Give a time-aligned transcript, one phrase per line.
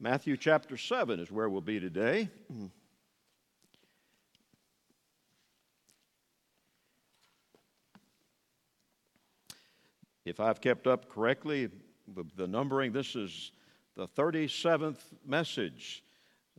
[0.00, 2.30] Matthew chapter 7 is where we'll be today.
[10.24, 11.68] If I've kept up correctly
[12.36, 13.50] the numbering, this is
[13.96, 16.04] the 37th message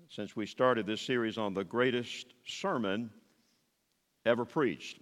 [0.09, 3.09] since we started this series on the greatest sermon
[4.25, 4.99] ever preached.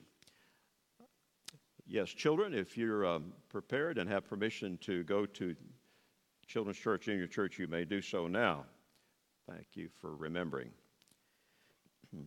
[1.88, 5.56] Yes, children, if you're um, prepared and have permission to go to
[6.48, 8.66] Children's Church in your church, you may do so now.
[9.50, 10.72] Thank you for remembering.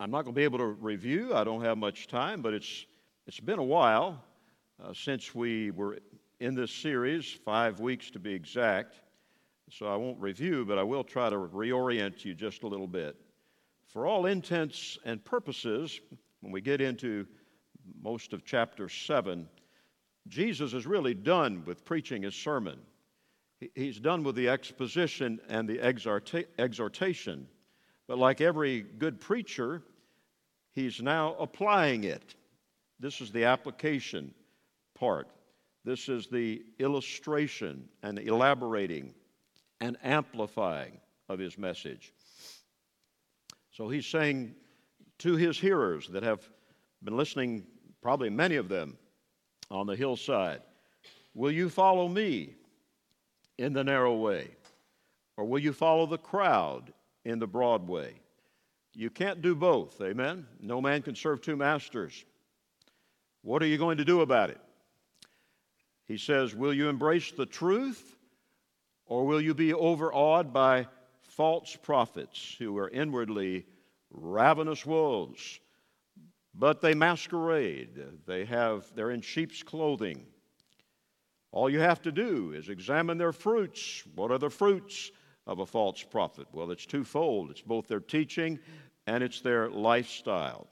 [0.00, 1.34] I'm not going to be able to review.
[1.34, 2.86] I don't have much time, but it's
[3.26, 4.24] it's been a while
[4.82, 5.98] uh, since we were
[6.40, 9.00] in this series, five weeks to be exact.
[9.70, 13.16] So I won't review, but I will try to reorient you just a little bit.
[13.86, 16.00] For all intents and purposes,
[16.40, 17.26] when we get into
[18.00, 19.46] most of chapter 7,
[20.28, 22.78] Jesus is really done with preaching his sermon.
[23.74, 27.48] He's done with the exposition and the exhortation.
[28.06, 29.82] But like every good preacher,
[30.72, 32.34] he's now applying it.
[33.00, 34.32] This is the application
[34.94, 35.28] part.
[35.84, 39.14] This is the illustration and elaborating
[39.80, 42.12] and amplifying of his message.
[43.72, 44.54] So he's saying
[45.18, 46.48] to his hearers that have
[47.02, 47.66] been listening,
[48.02, 48.98] probably many of them
[49.70, 50.62] on the hillside,
[51.38, 52.56] Will you follow me
[53.58, 54.48] in the narrow way?
[55.36, 56.92] Or will you follow the crowd
[57.24, 58.14] in the broad way?
[58.94, 60.46] You can't do both, amen?
[60.60, 62.24] No man can serve two masters.
[63.42, 64.60] What are you going to do about it?
[66.06, 68.16] He says, Will you embrace the truth,
[69.06, 70.88] or will you be overawed by
[71.20, 73.66] false prophets who are inwardly
[74.10, 75.60] ravenous wolves?
[76.54, 78.02] But they masquerade.
[78.26, 80.26] They have, they're in sheep's clothing.
[81.50, 84.04] All you have to do is examine their fruits.
[84.14, 85.10] What are the fruits
[85.46, 86.46] of a false prophet?
[86.52, 88.58] Well, it's twofold it's both their teaching
[89.06, 90.68] and it's their lifestyle.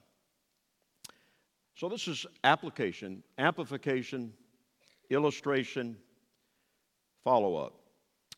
[1.75, 4.33] So, this is application, amplification,
[5.11, 5.97] illustration,
[7.25, 7.75] follow up.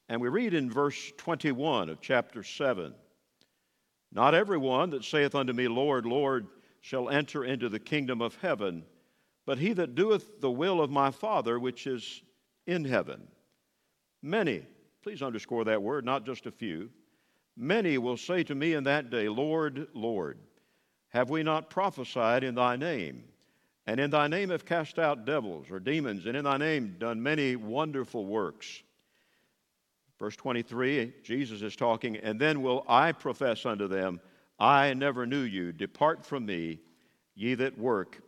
[0.08, 2.94] And we read in verse 21 of chapter 7
[4.12, 6.46] Not everyone that saith unto me, Lord, Lord,
[6.80, 8.84] shall enter into the kingdom of heaven,
[9.44, 12.22] but he that doeth the will of my Father which is
[12.68, 13.26] in heaven.
[14.22, 14.62] Many,
[15.02, 16.90] please underscore that word, not just a few,
[17.56, 20.38] many will say to me in that day, Lord, Lord,
[21.08, 23.24] have we not prophesied in thy name?
[23.86, 27.22] And in thy name have cast out devils or demons, and in thy name done
[27.22, 28.82] many wonderful works.
[30.18, 34.20] Verse 23, Jesus is talking, and then will I profess unto them,
[34.58, 35.72] I never knew you.
[35.72, 36.80] Depart from me,
[37.34, 38.20] ye that work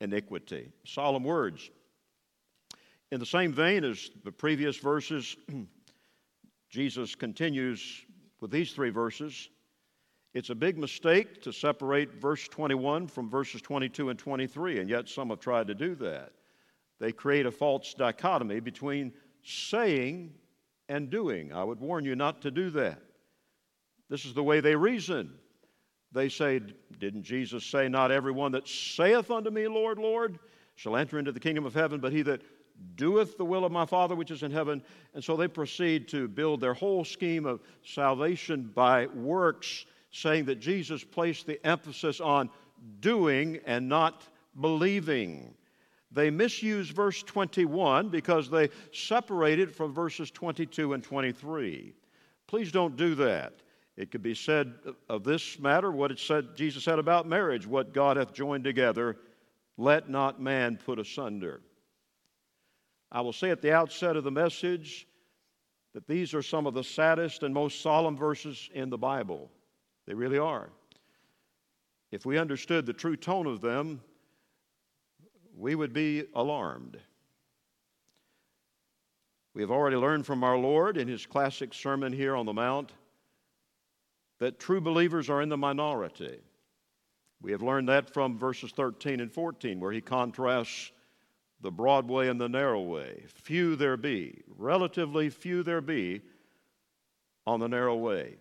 [0.00, 0.70] iniquity.
[0.84, 1.70] Solemn words.
[3.10, 5.36] In the same vein as the previous verses,
[6.70, 8.04] Jesus continues
[8.40, 9.48] with these three verses
[10.34, 15.08] it's a big mistake to separate verse 21 from verses 22 and 23, and yet
[15.08, 16.32] some have tried to do that.
[17.00, 20.34] They create a false dichotomy between saying
[20.88, 21.52] and doing.
[21.52, 23.00] I would warn you not to do that.
[24.10, 25.32] This is the way they reason.
[26.12, 26.60] They say,
[26.98, 30.38] Didn't Jesus say, Not everyone that saith unto me, Lord, Lord,
[30.76, 32.42] shall enter into the kingdom of heaven, but he that
[32.96, 34.82] doeth the will of my Father which is in heaven?
[35.14, 40.60] And so they proceed to build their whole scheme of salvation by works saying that
[40.60, 42.50] Jesus placed the emphasis on
[43.00, 44.24] doing and not
[44.60, 45.54] believing.
[46.10, 51.92] They misuse verse 21 because they separate it from verses 22 and 23.
[52.46, 53.54] Please don't do that.
[53.96, 54.74] It could be said
[55.08, 59.18] of this matter what it said Jesus said about marriage, what God hath joined together,
[59.76, 61.60] let not man put asunder.
[63.10, 65.06] I will say at the outset of the message
[65.94, 69.50] that these are some of the saddest and most solemn verses in the Bible.
[70.06, 70.70] They really are.
[72.10, 74.00] If we understood the true tone of them,
[75.56, 76.98] we would be alarmed.
[79.54, 82.92] We have already learned from our Lord in his classic sermon here on the Mount
[84.38, 86.38] that true believers are in the minority.
[87.40, 90.92] We have learned that from verses 13 and 14, where he contrasts
[91.60, 93.24] the broad way and the narrow way.
[93.34, 96.22] Few there be, relatively few there be
[97.46, 98.36] on the narrow way.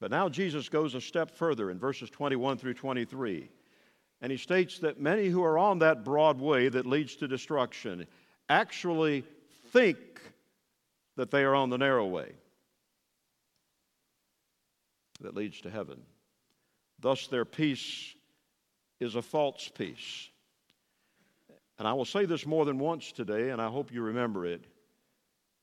[0.00, 3.48] But now Jesus goes a step further in verses 21 through 23.
[4.20, 8.06] And he states that many who are on that broad way that leads to destruction
[8.48, 9.24] actually
[9.72, 9.98] think
[11.16, 12.32] that they are on the narrow way
[15.20, 16.00] that leads to heaven.
[17.00, 18.14] Thus, their peace
[19.00, 20.28] is a false peace.
[21.78, 24.64] And I will say this more than once today, and I hope you remember it.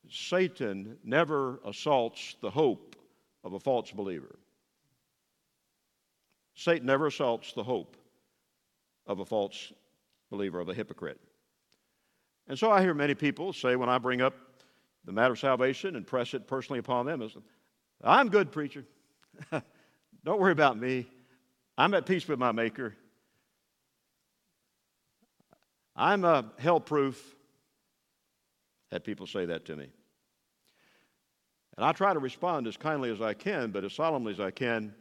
[0.08, 2.96] Satan never assaults the hope
[3.42, 4.38] of a false believer.
[6.54, 7.96] Satan never assaults the hope
[9.06, 9.72] of a false
[10.30, 11.20] believer, of a hypocrite.
[12.48, 14.34] And so I hear many people say when I bring up
[15.04, 17.28] the matter of salvation and press it personally upon them,
[18.02, 18.84] I'm good, preacher.
[20.24, 21.06] Don't worry about me.
[21.76, 22.94] I'm at peace with my Maker.
[25.96, 27.34] I'm uh, hell proof.
[28.90, 29.88] Had people say that to me.
[31.76, 34.50] And I try to respond as kindly as I can, but as solemnly as I
[34.50, 34.94] can.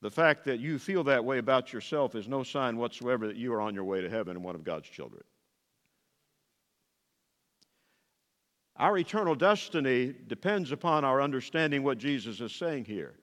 [0.00, 3.52] The fact that you feel that way about yourself is no sign whatsoever that you
[3.52, 5.24] are on your way to heaven and one of God's children.
[8.76, 13.14] Our eternal destiny depends upon our understanding what Jesus is saying here.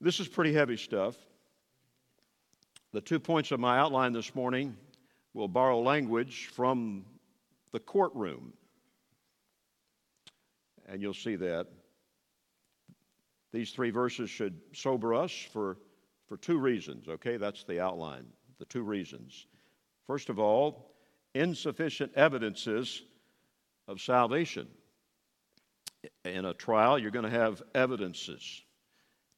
[0.00, 1.14] This is pretty heavy stuff.
[2.92, 4.76] The two points of my outline this morning
[5.32, 7.04] will borrow language from
[7.72, 8.52] the courtroom.
[10.86, 11.68] And you'll see that.
[13.52, 15.76] These three verses should sober us for,
[16.26, 17.36] for two reasons, okay?
[17.36, 18.26] That's the outline,
[18.58, 19.46] the two reasons.
[20.06, 20.90] First of all,
[21.34, 23.02] insufficient evidences
[23.86, 24.66] of salvation.
[26.24, 28.62] In a trial, you're going to have evidences,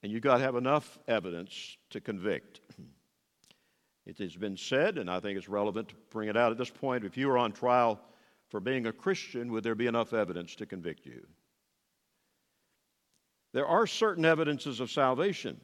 [0.02, 2.60] and you've got to have enough evidence to convict.
[4.04, 6.70] It has been said, and I think it's relevant to bring it out at this
[6.70, 8.00] point if you were on trial
[8.49, 11.26] for being a Christian, would there be enough evidence to convict you?
[13.52, 15.60] There are certain evidences of salvation.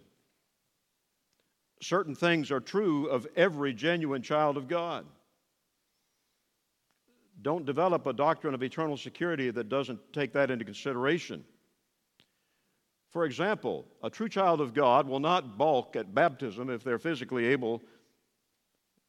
[1.80, 5.06] Certain things are true of every genuine child of God.
[7.42, 11.44] Don't develop a doctrine of eternal security that doesn't take that into consideration.
[13.10, 17.46] For example, a true child of God will not balk at baptism if they're physically
[17.46, 17.82] able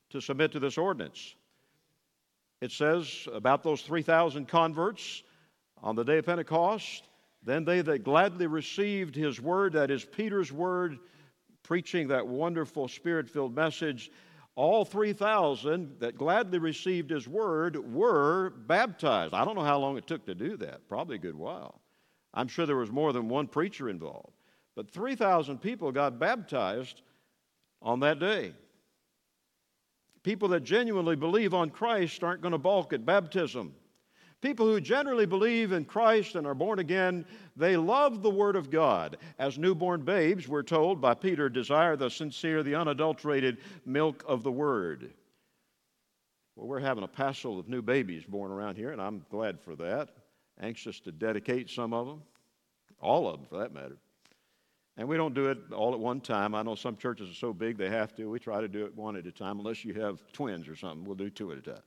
[0.10, 1.36] to submit to this ordinance.
[2.62, 5.24] It says about those 3,000 converts
[5.82, 7.04] on the day of Pentecost,
[7.44, 11.00] then they that gladly received his word, that is Peter's word,
[11.64, 14.12] preaching that wonderful spirit filled message,
[14.56, 19.34] all 3,000 that gladly received his word were baptized.
[19.34, 21.80] I don't know how long it took to do that, probably a good while.
[22.34, 24.34] I'm sure there was more than one preacher involved.
[24.76, 27.02] But 3,000 people got baptized
[27.82, 28.54] on that day.
[30.24, 33.74] People that genuinely believe on Christ aren't going to balk at baptism.
[34.42, 37.26] People who generally believe in Christ and are born again,
[37.58, 39.18] they love the Word of God.
[39.38, 44.52] As newborn babes, we're told by Peter, desire the sincere, the unadulterated milk of the
[44.52, 45.12] Word.
[46.56, 49.76] Well, we're having a passel of new babies born around here, and I'm glad for
[49.78, 50.10] that.
[50.62, 52.22] Anxious to dedicate some of them,
[53.02, 53.98] all of them for that matter.
[55.00, 56.54] And we don't do it all at one time.
[56.54, 58.30] I know some churches are so big they have to.
[58.30, 61.06] We try to do it one at a time, unless you have twins or something.
[61.06, 61.82] We'll do two at a time.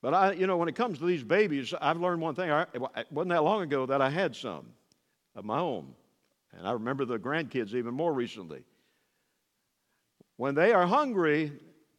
[0.00, 2.50] But I, you know, when it comes to these babies, I've learned one thing.
[2.50, 4.64] I, it wasn't that long ago that I had some
[5.36, 5.92] of my own.
[6.56, 8.62] And I remember the grandkids even more recently.
[10.38, 11.52] When they are hungry,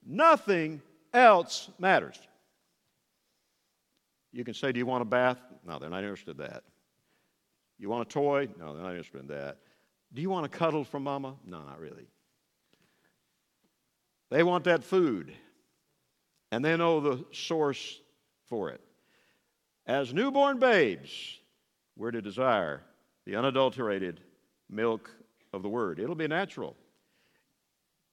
[0.04, 0.82] nothing
[1.14, 2.20] else matters.
[4.34, 5.38] You can say, Do you want a bath?
[5.64, 6.64] No, they're not interested in that.
[7.82, 8.48] You want a toy?
[8.60, 9.58] No, they're not interested in that.
[10.14, 11.34] Do you want a cuddle from mama?
[11.44, 12.06] No, not really.
[14.30, 15.34] They want that food
[16.52, 18.00] and they know the source
[18.46, 18.82] for it.
[19.88, 21.40] As newborn babes,
[21.98, 22.84] we're to desire
[23.26, 24.22] the unadulterated
[24.70, 25.10] milk
[25.52, 26.00] of the Word.
[26.00, 26.76] It'll be natural.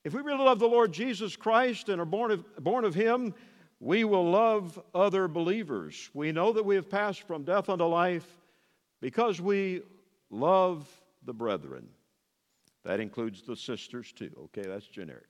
[0.02, 3.34] If we really love the Lord Jesus Christ and are born of, born of Him,
[3.80, 6.08] we will love other believers.
[6.14, 8.37] We know that we have passed from death unto life
[9.00, 9.82] because we
[10.30, 10.88] love
[11.24, 11.88] the brethren.
[12.84, 14.30] That includes the sisters too.
[14.44, 15.26] Okay, that's generic.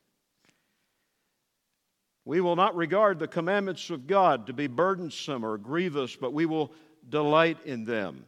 [2.24, 6.44] We will not regard the commandments of God to be burdensome or grievous, but we
[6.44, 6.72] will
[7.08, 8.24] delight in them.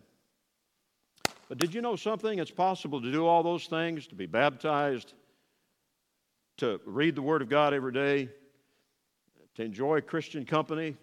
[1.48, 2.38] But did you know something?
[2.38, 5.12] It's possible to do all those things, to be baptized,
[6.58, 8.30] to read the Word of God every day,
[9.56, 10.96] to enjoy Christian company,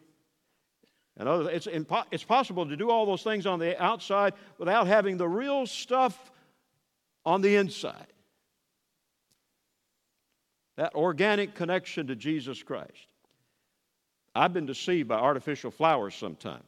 [1.18, 4.88] and other, it's, impo- it's possible to do all those things on the outside without
[4.88, 6.32] having the real stuff
[7.26, 8.08] on the inside
[10.78, 13.14] that organic connection to Jesus Christ.
[14.34, 16.64] I've been deceived by artificial flowers sometimes.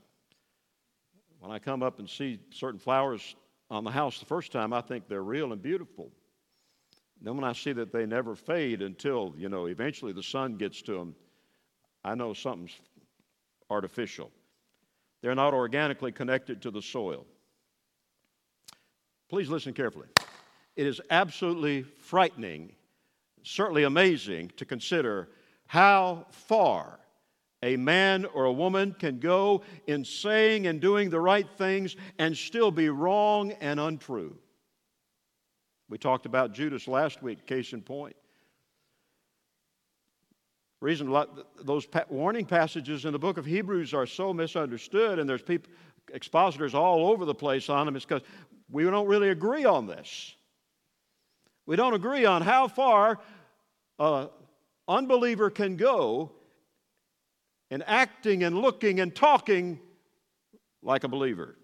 [1.39, 3.35] When I come up and see certain flowers
[3.69, 6.11] on the house the first time, I think they're real and beautiful.
[7.21, 10.81] Then when I see that they never fade until, you know, eventually the sun gets
[10.83, 11.15] to them,
[12.03, 12.77] I know something's
[13.69, 14.31] artificial.
[15.21, 17.25] They're not organically connected to the soil.
[19.29, 20.07] Please listen carefully.
[20.75, 22.73] It is absolutely frightening
[23.43, 25.29] certainly amazing to consider
[25.65, 26.99] how far
[27.61, 32.35] A man or a woman can go in saying and doing the right things and
[32.37, 34.37] still be wrong and untrue.
[35.89, 38.15] We talked about Judas last week, case in point.
[40.81, 41.13] Reason
[41.61, 45.71] those warning passages in the book of Hebrews are so misunderstood, and there's people,
[46.13, 48.21] expositors all over the place on them, is because
[48.71, 50.35] we don't really agree on this.
[51.65, 53.19] We don't agree on how far
[53.99, 54.29] an
[54.87, 56.31] unbeliever can go
[57.69, 59.79] in acting and looking and talking
[60.81, 61.55] like a believer.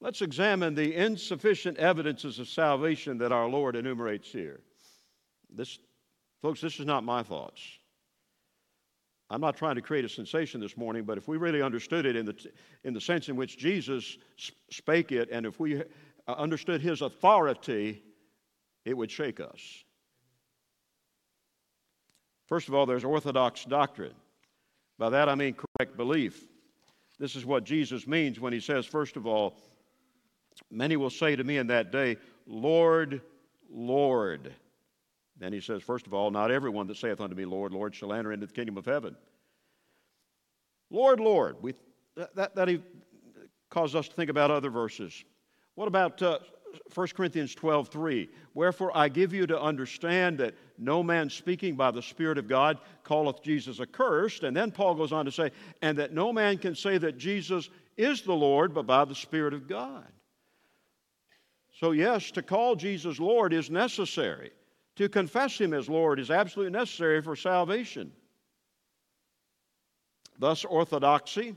[0.00, 4.60] Let's examine the insufficient evidences of salvation that our Lord enumerates here.
[5.48, 5.78] This,
[6.46, 7.60] folks, this is not my thoughts.
[9.30, 12.14] I'm not trying to create a sensation this morning, but if we really understood it
[12.14, 12.36] in the,
[12.84, 14.16] in the sense in which Jesus
[14.70, 15.82] spake it, and if we uh,
[16.28, 18.00] understood his authority,
[18.84, 19.60] it would shake us.
[22.46, 24.14] First of all, there's orthodox doctrine.
[25.00, 26.44] By that I mean correct belief.
[27.18, 29.56] This is what Jesus means when he says, first of all,
[30.70, 33.20] many will say to me in that day, Lord,
[33.68, 34.54] Lord.
[35.38, 38.12] Then he says, first of all, not everyone that saith unto me, Lord, Lord, shall
[38.12, 39.16] enter into the kingdom of heaven.
[40.90, 41.56] Lord, Lord.
[41.60, 41.74] We,
[42.16, 42.82] that, that, that
[43.68, 45.24] caused us to think about other verses.
[45.74, 46.38] What about uh,
[46.94, 48.28] 1 Corinthians 12, 3.
[48.54, 52.78] Wherefore I give you to understand that no man speaking by the Spirit of God
[53.04, 54.42] calleth Jesus accursed.
[54.42, 55.50] And then Paul goes on to say,
[55.82, 59.54] and that no man can say that Jesus is the Lord but by the Spirit
[59.54, 60.06] of God.
[61.78, 64.50] So, yes, to call Jesus Lord is necessary.
[64.96, 68.12] To confess Him as Lord is absolutely necessary for salvation.
[70.38, 71.56] Thus, orthodoxy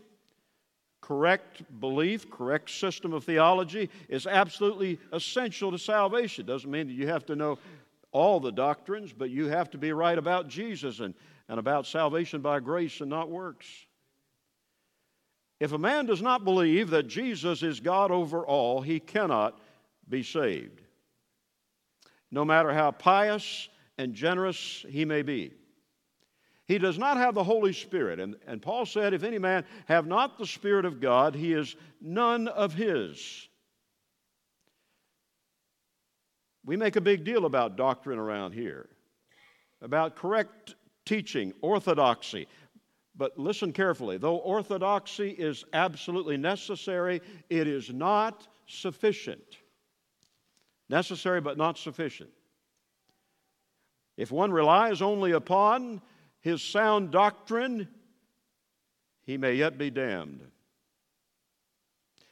[1.02, 6.46] correct belief, correct system of theology is absolutely essential to salvation.
[6.46, 7.58] Doesn't mean that you have to know
[8.12, 11.14] all the doctrines, but you have to be right about Jesus and,
[11.48, 13.66] and about salvation by grace and not works.
[15.60, 19.60] If a man does not believe that Jesus is God over all, he cannot
[20.08, 20.82] be saved,
[22.32, 25.54] no matter how pious and generous he may be.
[26.68, 28.20] He does not have the Holy Spirit.
[28.20, 31.76] And, and Paul said, If any man have not the Spirit of God, he is
[32.00, 33.48] none of his.
[36.64, 38.88] We make a big deal about doctrine around here,
[39.82, 42.48] about correct teaching, orthodoxy.
[43.16, 49.58] But listen carefully though orthodoxy is absolutely necessary, it is not sufficient.
[50.90, 52.32] Necessary but not sufficient.
[54.18, 56.02] If one relies only upon
[56.42, 57.88] his sound doctrine,
[59.22, 60.42] he may yet be damned.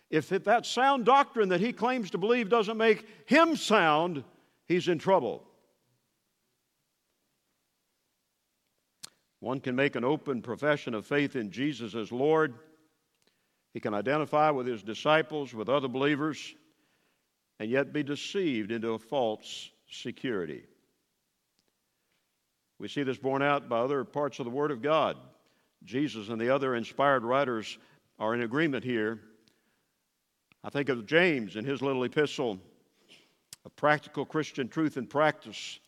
[0.09, 4.23] If that sound doctrine that he claims to believe doesn't make him sound,
[4.65, 5.43] he's in trouble.
[9.39, 12.55] One can make an open profession of faith in Jesus as Lord.
[13.73, 16.55] He can identify with his disciples, with other believers,
[17.59, 20.63] and yet be deceived into a false security.
[22.79, 25.17] We see this borne out by other parts of the Word of God.
[25.83, 27.77] Jesus and the other inspired writers
[28.19, 29.19] are in agreement here.
[30.63, 32.59] I think of James in his little epistle,
[33.65, 35.79] A Practical Christian Truth and Practice.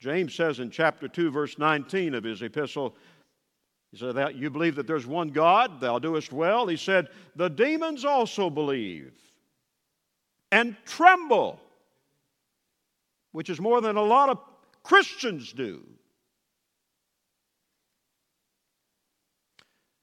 [0.00, 2.96] James says in chapter 2, verse 19 of his epistle,
[3.90, 6.66] he said, that You believe that there's one God, thou doest well.
[6.66, 9.12] He said, The demons also believe
[10.50, 11.60] and tremble,
[13.32, 14.38] which is more than a lot of
[14.82, 15.84] Christians do.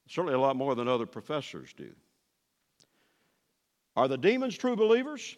[0.07, 1.91] Certainly a lot more than other professors do.
[3.95, 5.35] Are the demons true believers?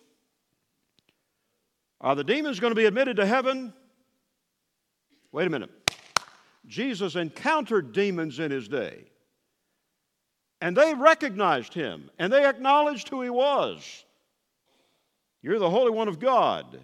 [2.02, 3.74] Are the demons going to be admitted to heaven?
[5.32, 5.72] Wait a minute.
[6.68, 9.06] Jesus encountered demons in his day.
[10.62, 14.06] And they recognized him and they acknowledged who he was.
[15.42, 16.80] You're the Holy One of God.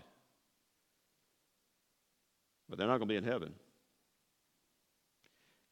[2.69, 3.53] But they're not going to be in heaven.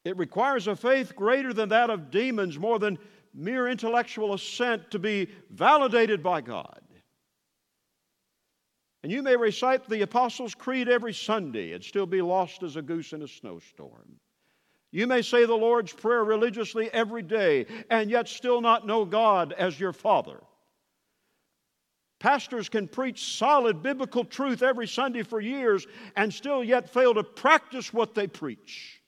[0.04, 2.98] It requires a faith greater than that of demons, more than
[3.34, 6.82] mere intellectual assent to be validated by God.
[9.04, 12.82] And you may recite the Apostles' Creed every Sunday and still be lost as a
[12.82, 14.20] goose in a snowstorm.
[14.92, 19.54] You may say the Lord's Prayer religiously every day and yet still not know God
[19.54, 20.42] as your Father.
[22.22, 27.24] Pastors can preach solid biblical truth every Sunday for years and still yet fail to
[27.24, 29.02] practice what they preach.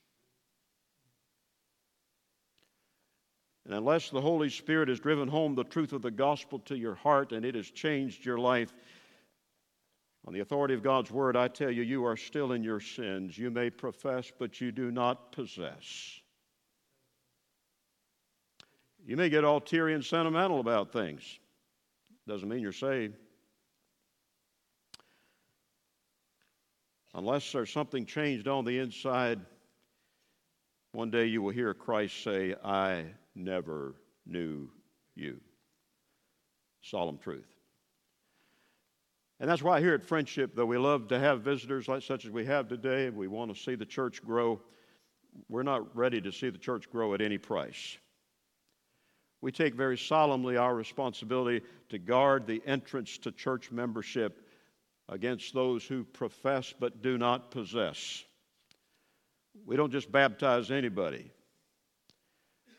[3.65, 6.95] And unless the Holy Spirit has driven home the truth of the gospel to your
[6.95, 8.73] heart and it has changed your life,
[10.25, 13.37] On the authority of God's word, I tell you, you are still in your sins.
[13.37, 16.19] You may profess, but you do not possess.
[19.05, 21.39] You may get all teary and sentimental about things.
[22.27, 23.15] Doesn't mean you're saved.
[27.15, 29.39] Unless there's something changed on the inside,
[30.93, 34.69] one day you will hear Christ say, I never knew
[35.15, 35.39] you.
[36.81, 37.47] Solemn truth.
[39.39, 42.31] And that's why here at Friendship, though we love to have visitors like such as
[42.31, 44.61] we have today, we want to see the church grow.
[45.49, 47.97] We're not ready to see the church grow at any price.
[49.43, 54.47] We take very solemnly our responsibility to guard the entrance to church membership
[55.09, 58.23] against those who profess but do not possess.
[59.65, 61.29] We don't just baptize anybody.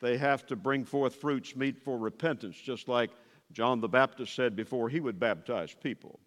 [0.00, 3.11] They have to bring forth fruits meet for repentance, just like
[3.52, 6.18] John the Baptist said before he would baptize people.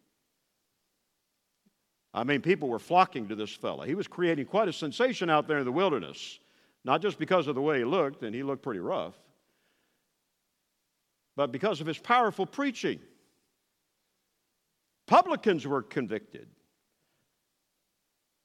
[2.13, 3.85] I mean, people were flocking to this fellow.
[3.85, 6.37] He was creating quite a sensation out there in the wilderness,
[6.85, 9.15] not just because of the way he looked, and he looked pretty rough,
[11.37, 12.99] but because of his powerful preaching.
[15.05, 16.49] Publicans were convicted.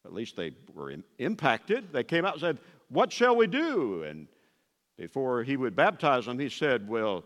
[0.04, 1.92] At least they were impacted.
[1.92, 2.58] They came out and said,
[2.88, 4.04] What shall we do?
[4.04, 4.28] And
[4.98, 7.24] before he would baptize them, he said, Well,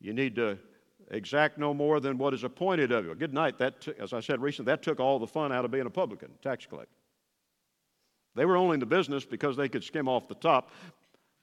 [0.00, 0.58] you need to
[1.10, 3.14] exact no more than what is appointed of you.
[3.14, 3.58] Good night.
[3.58, 5.90] That, t- as I said recently, that took all the fun out of being a
[5.90, 6.92] publican, tax collector.
[8.34, 10.70] They were only in the business because they could skim off the top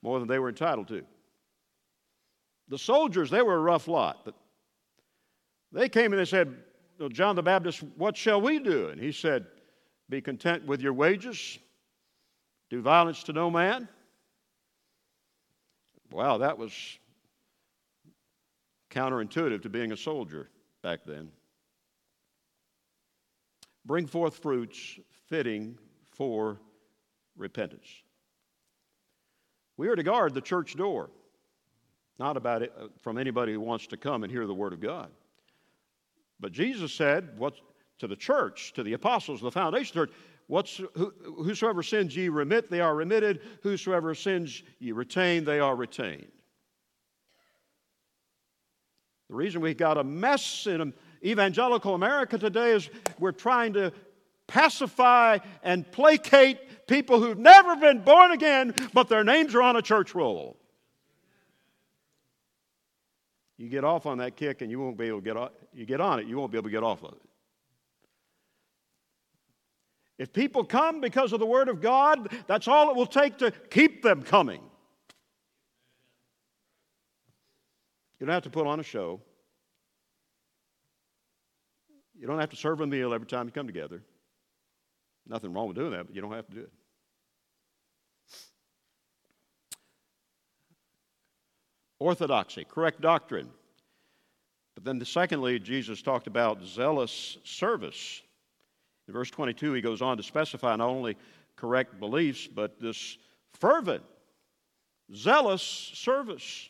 [0.02, 1.04] more than they were entitled to.
[2.68, 4.22] The soldiers, they were a rough lot.
[4.26, 4.36] But
[5.72, 6.56] they came and they said,
[7.12, 8.90] John the Baptist, what shall we do?
[8.90, 9.46] And he said,
[10.10, 11.60] Be content with your wages,
[12.70, 13.88] do violence to no man.
[16.12, 16.72] Wow, that was
[18.90, 20.50] counterintuitive to being a soldier
[20.82, 21.30] back then.
[23.86, 25.78] Bring forth fruits fitting
[26.12, 26.60] for
[27.36, 27.88] repentance.
[29.78, 31.10] We are to guard the church door,
[32.18, 34.80] not about it uh, from anybody who wants to come and hear the Word of
[34.80, 35.10] God.
[36.40, 37.56] But Jesus said, what,
[38.00, 40.12] to the church, to the apostles, the foundation church,
[40.48, 43.42] what's, who, whosoever sins ye remit, they are remitted.
[43.64, 46.32] Whosoever sins ye retain, they are retained.
[49.30, 53.92] The reason we've got a mess in evangelical America today is we're trying to
[54.48, 59.82] pacify and placate people who've never been born again, but their names are on a
[59.82, 60.58] church roll.
[63.58, 65.86] You get off on that kick and you won't be able to get off, you
[65.86, 67.22] get on it, you won't be able to get off of it.
[70.18, 73.52] If people come because of the Word of God, that's all it will take to
[73.70, 74.62] keep them coming.
[78.20, 79.22] You don't have to put on a show.
[82.18, 84.02] You don't have to serve a meal every time you come together.
[85.28, 86.72] Nothing wrong with doing that, but you don't have to do it.
[92.00, 93.50] Orthodoxy, correct doctrine.
[94.76, 98.22] But then, the, secondly, Jesus talked about zealous service.
[99.08, 101.16] In verse 22, he goes on to specify not only
[101.56, 103.18] correct beliefs, but this
[103.54, 104.04] fervent,
[105.14, 106.70] zealous service.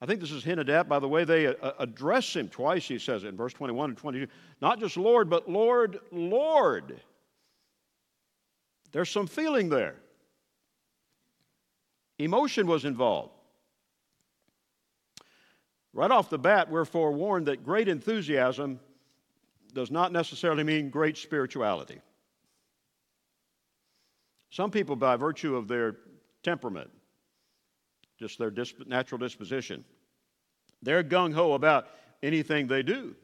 [0.00, 2.48] I think this is hinted at by the way they uh, address him.
[2.48, 4.30] Twice he says it in verse 21 and 22.
[4.60, 7.00] Not just Lord, but Lord, Lord.
[8.92, 9.96] There's some feeling there.
[12.18, 13.37] Emotion was involved.
[15.92, 18.80] Right off the bat, we're forewarned that great enthusiasm
[19.74, 22.00] does not necessarily mean great spirituality.
[24.50, 25.96] Some people, by virtue of their
[26.42, 26.90] temperament,
[28.18, 29.84] just their disp- natural disposition,
[30.82, 31.88] they're gung ho about
[32.22, 33.14] anything they do.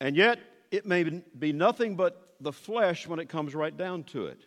[0.00, 0.38] And yet,
[0.70, 1.04] it may
[1.38, 4.40] be nothing but the flesh when it comes right down to it.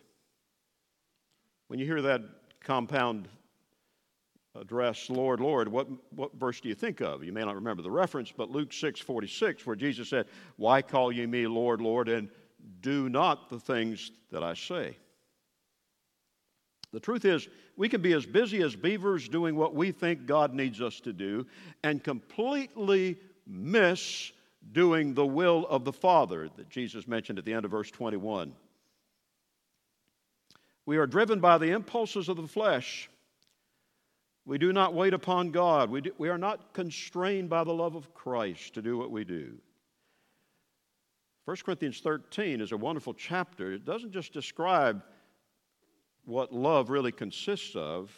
[1.68, 2.22] When you hear that
[2.60, 3.28] compound
[4.54, 7.22] address, Lord, Lord, what, what verse do you think of?
[7.22, 11.12] You may not remember the reference, but Luke 6 46, where Jesus said, Why call
[11.12, 12.28] ye me Lord, Lord, and
[12.80, 14.96] do not the things that I say?
[16.92, 20.52] The truth is, we can be as busy as beavers doing what we think God
[20.52, 21.46] needs us to do
[21.84, 24.32] and completely miss
[24.72, 28.52] doing the will of the Father that Jesus mentioned at the end of verse 21.
[30.84, 33.08] We are driven by the impulses of the flesh
[34.44, 35.90] we do not wait upon God.
[35.90, 39.24] We, do, we are not constrained by the love of Christ to do what we
[39.24, 39.54] do.
[41.44, 43.72] 1 Corinthians 13 is a wonderful chapter.
[43.72, 45.02] It doesn't just describe
[46.24, 48.12] what love really consists of,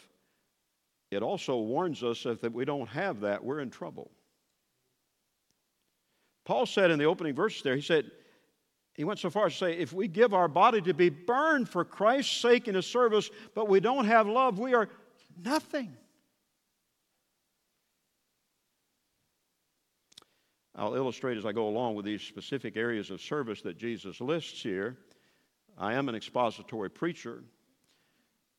[1.11, 4.09] it also warns us that if we don't have that, we're in trouble.
[6.45, 8.09] Paul said in the opening verse there, he said,
[8.95, 11.69] he went so far as to say, if we give our body to be burned
[11.69, 14.89] for Christ's sake in his service, but we don't have love, we are
[15.43, 15.95] nothing.
[20.75, 24.61] I'll illustrate as I go along with these specific areas of service that Jesus lists
[24.61, 24.97] here.
[25.77, 27.43] I am an expository preacher.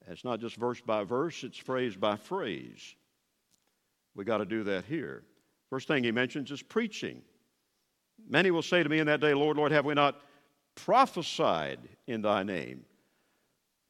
[0.09, 2.94] It's not just verse by verse, it's phrase by phrase.
[4.14, 5.24] We got to do that here.
[5.70, 7.22] First thing he mentions is preaching.
[8.29, 10.20] Many will say to me in that day, Lord, Lord, have we not
[10.77, 12.85] prophesied in thy name?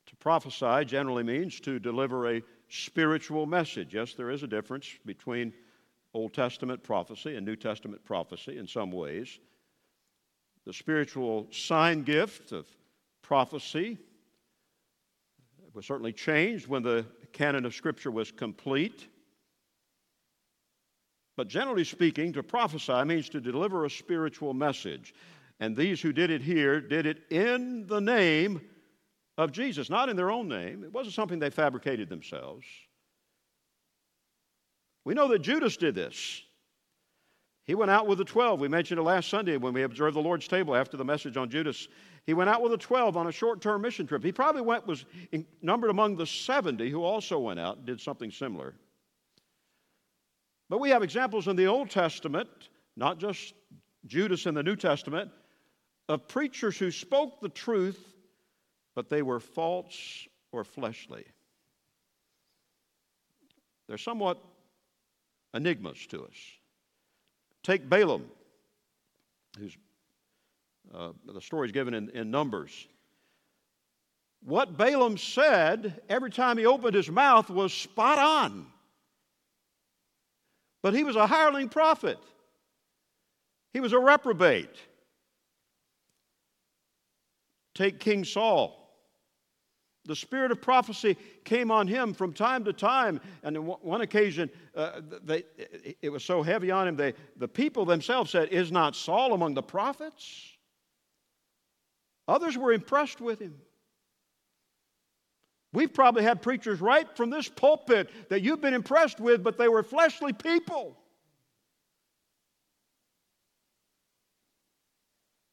[0.07, 3.95] To prophesy generally means to deliver a spiritual message.
[3.95, 5.53] Yes, there is a difference between
[6.15, 9.39] Old Testament prophecy and New Testament prophecy in some ways.
[10.65, 12.67] The spiritual sign gift of
[13.21, 13.99] prophecy
[15.75, 19.09] was certainly changed when the canon of Scripture was complete.
[21.37, 25.15] But generally speaking, to prophesy means to deliver a spiritual message.
[25.59, 28.61] And these who did it here did it in the name
[29.37, 30.85] of Jesus, not in their own name.
[30.85, 32.65] It wasn't something they fabricated themselves.
[35.05, 36.43] We know that Judas did this.
[37.67, 38.61] He went out with the 12.
[38.61, 41.49] We mentioned it last Sunday when we observed the Lord's table after the message on
[41.49, 41.89] Judas.
[42.27, 44.23] He went out with the 12 on a short term mission trip.
[44.23, 45.07] He probably went, was
[45.63, 48.75] numbered among the 70 who also went out and did something similar.
[50.69, 52.49] But we have examples in the Old Testament,
[52.97, 53.55] not just
[54.07, 55.31] Judas in the New Testament,
[56.09, 58.15] of preachers who spoke the truth,
[58.95, 61.25] but they were false or fleshly.
[63.89, 64.39] They're somewhat
[65.55, 66.37] enigmas to us.
[67.63, 68.27] Take Balaam,
[69.59, 69.77] who's
[70.93, 72.87] uh, the story is given in, in Numbers.
[74.45, 78.67] What Balaam said every time he opened his mouth was spot on.
[80.83, 82.19] But he was a hireling prophet,
[83.73, 84.77] he was a reprobate.
[87.75, 88.84] Take King Saul.
[90.07, 93.21] The spirit of prophecy came on him from time to time.
[93.43, 95.45] And on one occasion, uh, they,
[96.03, 99.55] it was so heavy on him, they, the people themselves said, Is not Saul among
[99.55, 100.51] the prophets?
[102.29, 103.55] Others were impressed with him.
[105.73, 109.69] We've probably had preachers right from this pulpit that you've been impressed with, but they
[109.69, 110.97] were fleshly people.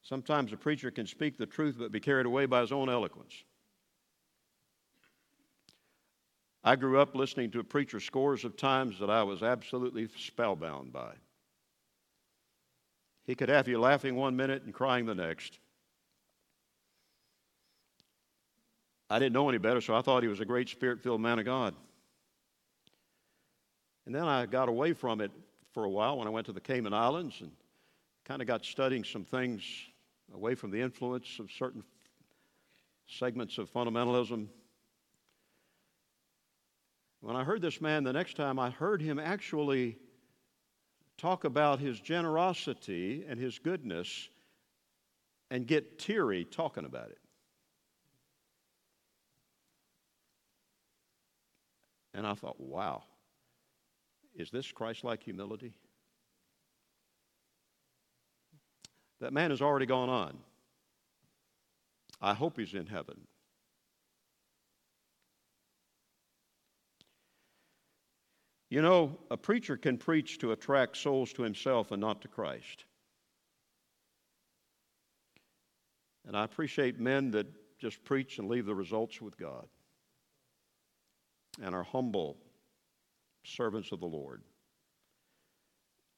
[0.03, 3.33] Sometimes a preacher can speak the truth but be carried away by his own eloquence.
[6.63, 10.93] I grew up listening to a preacher scores of times that I was absolutely spellbound
[10.93, 11.13] by.
[13.25, 15.59] He could have you laughing one minute and crying the next.
[19.09, 21.39] I didn't know any better, so I thought he was a great spirit filled man
[21.39, 21.75] of God.
[24.05, 25.31] And then I got away from it
[25.73, 27.51] for a while when I went to the Cayman Islands and
[28.25, 29.63] kind of got studying some things
[30.33, 31.83] away from the influence of certain
[33.07, 34.47] segments of fundamentalism.
[37.21, 39.97] When I heard this man the next time, I heard him actually
[41.17, 44.29] talk about his generosity and his goodness
[45.51, 47.19] and get teary talking about it.
[52.15, 53.03] And I thought, wow,
[54.35, 55.73] is this Christ like humility?
[59.19, 60.37] That man has already gone on.
[62.19, 63.27] I hope he's in heaven.
[68.71, 72.85] You know, a preacher can preach to attract souls to himself and not to Christ.
[76.25, 77.47] And I appreciate men that
[77.79, 79.67] just preach and leave the results with God
[81.61, 82.37] and are humble
[83.43, 84.41] servants of the Lord.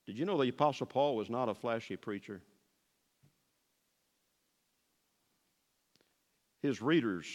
[0.05, 2.39] Did you know the Apostle Paul was not a flashy preacher?
[6.61, 7.25] His readers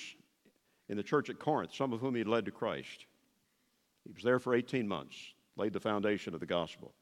[0.88, 3.06] in the church at Corinth, some of whom he led to Christ,
[4.08, 5.14] he was there for 18 months,
[5.56, 6.94] laid the foundation of the gospel.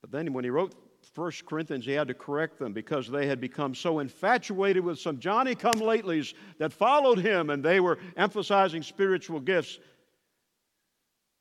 [0.00, 0.74] But then when he wrote
[1.14, 5.20] First Corinthians, he had to correct them because they had become so infatuated with some
[5.20, 9.78] Johnny come latelys that followed him and they were emphasizing spiritual gifts.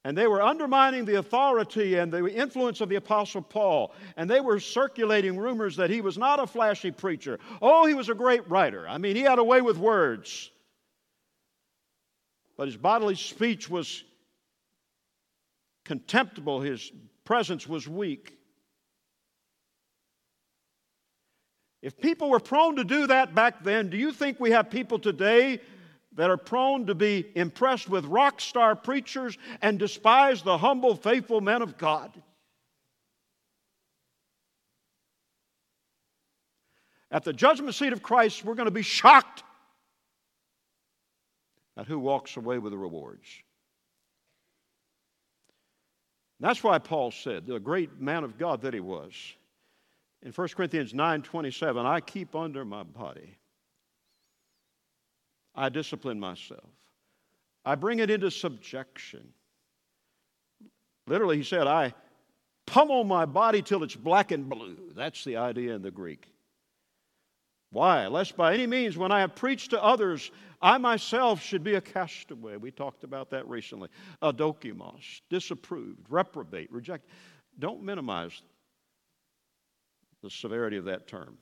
[0.04, 3.94] And they were undermining the authority and the influence of the Apostle Paul.
[4.16, 7.40] And they were circulating rumors that he was not a flashy preacher.
[7.64, 8.88] Oh, he was a great writer.
[8.88, 10.52] I mean, he had a way with words.
[12.58, 14.04] But his bodily speech was
[15.86, 16.92] contemptible, his
[17.26, 18.38] presence was weak.
[21.82, 25.00] If people were prone to do that back then, do you think we have people
[25.00, 25.60] today
[26.14, 31.42] that are prone to be impressed with rock star preachers and despise the humble, faithful
[31.42, 32.12] men of God?
[37.10, 39.44] At the judgment seat of Christ, we're going to be shocked
[41.78, 43.28] at who walks away with the rewards.
[46.40, 49.14] That's why Paul said, the great man of God that he was,
[50.24, 53.38] in 1 Corinthians 9 27, I keep under my body.
[55.56, 56.70] I discipline myself.
[57.66, 59.28] I bring it into subjection.
[61.08, 61.94] Literally, he said, I
[62.66, 64.92] pummel my body till it's black and blue.
[64.96, 66.28] That's the idea in the Greek.
[67.72, 68.08] Why?
[68.08, 71.82] Lest by any means, when I have preached to others, I myself should be a
[71.82, 72.58] castaway.
[72.58, 73.90] We talked about that recently.
[74.22, 77.08] adokimos, disapproved, reprobate, reject.
[77.58, 78.42] Don't minimize
[80.22, 81.38] the severity of that term.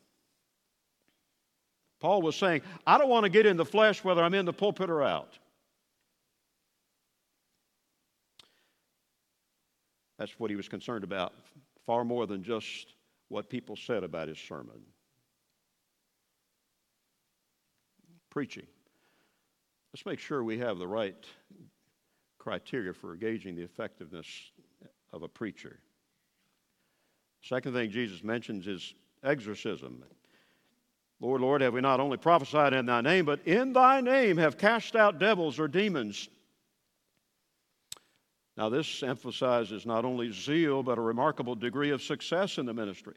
[2.00, 4.54] Paul was saying, I don't want to get in the flesh whether I'm in the
[4.54, 5.38] pulpit or out.
[10.18, 11.34] That's what he was concerned about,
[11.86, 12.94] far more than just
[13.28, 14.82] what people said about his sermon.
[18.30, 18.68] Preaching.
[19.94, 21.16] Let's make sure we have the right
[22.38, 24.28] criteria for gauging the effectiveness
[25.12, 25.80] of a preacher.
[27.42, 30.04] Second thing Jesus mentions is exorcism.
[31.20, 34.58] Lord, Lord, have we not only prophesied in thy name, but in thy name have
[34.58, 36.30] cast out devils or demons?
[38.56, 43.16] Now, this emphasizes not only zeal, but a remarkable degree of success in the ministry.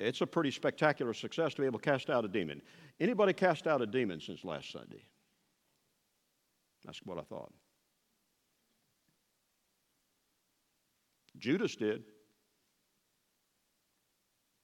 [0.00, 2.60] It's a pretty spectacular success to be able to cast out a demon.
[2.98, 5.02] Anybody cast out a demon since last Sunday?
[6.84, 7.52] That's what I thought.
[11.38, 12.02] Judas did.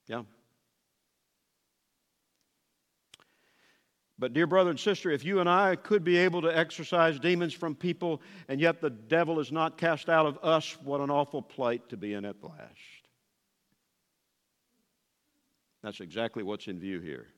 [0.07, 0.23] Yeah.
[4.19, 7.55] But, dear brother and sister, if you and I could be able to exorcise demons
[7.55, 11.41] from people, and yet the devil is not cast out of us, what an awful
[11.41, 13.00] plight to be in at last.
[15.83, 17.29] That's exactly what's in view here.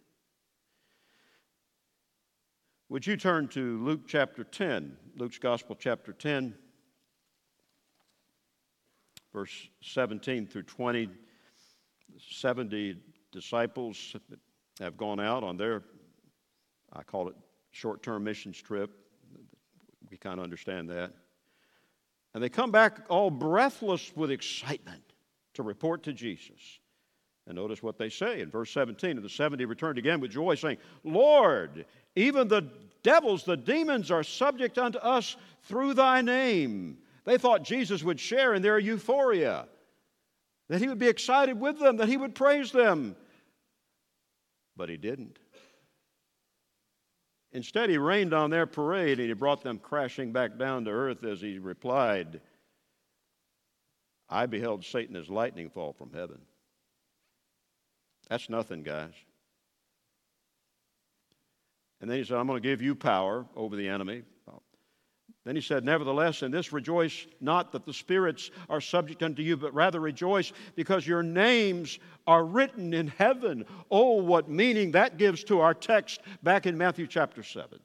[2.88, 6.54] Would you turn to Luke chapter 10, Luke's Gospel chapter 10,
[9.32, 11.08] verse 17 through 20?
[12.30, 12.96] 70
[13.30, 14.14] disciples
[14.78, 15.82] have gone out on their,
[16.92, 17.34] I call it
[17.70, 18.90] short term missions trip.
[20.10, 21.12] We kind of understand that.
[22.34, 25.02] And they come back all breathless with excitement
[25.54, 26.78] to report to Jesus.
[27.46, 29.12] And notice what they say in verse 17.
[29.12, 32.68] And the 70 returned again with joy, saying, Lord, even the
[33.02, 36.98] devils, the demons, are subject unto us through thy name.
[37.24, 39.66] They thought Jesus would share in their euphoria,
[40.68, 43.16] that he would be excited with them, that he would praise them.
[44.76, 45.38] But he didn't.
[47.52, 51.22] Instead, he rained on their parade and he brought them crashing back down to earth
[51.22, 52.40] as he replied,
[54.28, 56.40] I beheld Satan as lightning fall from heaven.
[58.28, 59.12] That's nothing, guys.
[62.00, 64.22] And then he said, I'm going to give you power over the enemy.
[65.44, 69.56] Then he said, Nevertheless, in this rejoice not that the spirits are subject unto you,
[69.56, 73.64] but rather rejoice because your names are written in heaven.
[73.90, 77.80] Oh, what meaning that gives to our text back in Matthew chapter 7.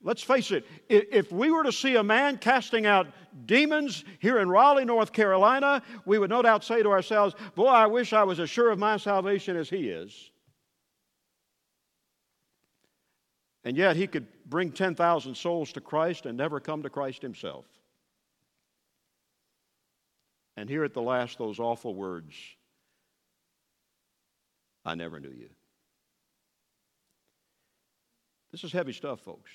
[0.00, 3.08] Let's face it, if we were to see a man casting out
[3.46, 7.86] demons here in Raleigh, North Carolina, we would no doubt say to ourselves, Boy, I
[7.86, 10.30] wish I was as sure of my salvation as he is.
[13.64, 17.66] And yet he could bring 10,000 souls to Christ and never come to Christ himself.
[20.56, 22.34] And here at the last, those awful words
[24.84, 25.50] I never knew you.
[28.52, 29.50] This is heavy stuff, folks.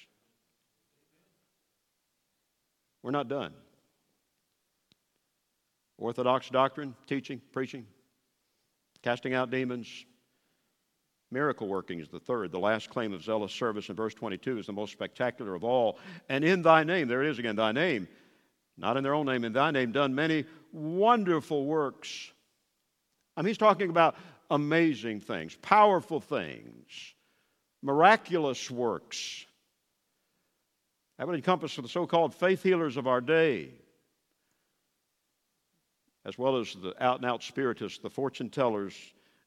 [3.03, 3.53] We're not done.
[5.97, 7.85] Orthodox doctrine, teaching, preaching,
[9.03, 10.05] casting out demons,
[11.29, 12.51] miracle working is the third.
[12.51, 15.99] The last claim of zealous service in verse 22 is the most spectacular of all.
[16.29, 18.07] And in thy name, there it is again, thy name,
[18.77, 22.31] not in their own name, in thy name, done many wonderful works.
[23.35, 24.15] I mean, he's talking about
[24.49, 27.13] amazing things, powerful things,
[27.81, 29.45] miraculous works.
[31.23, 33.69] That would encompass the so called faith healers of our day,
[36.25, 38.93] as well as the out and out spiritists, the fortune tellers,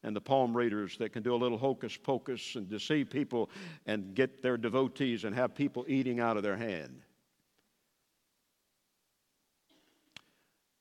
[0.03, 3.51] and the palm readers that can do a little hocus pocus and deceive people
[3.85, 7.03] and get their devotees and have people eating out of their hand.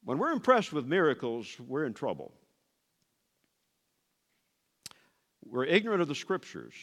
[0.06, 2.32] When we're impressed with miracles, we're in trouble.
[5.46, 6.74] We're ignorant of the scriptures.